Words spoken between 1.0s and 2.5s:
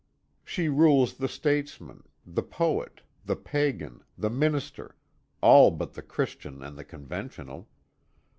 the statesman, the